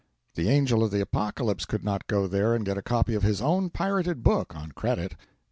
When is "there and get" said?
2.25-2.75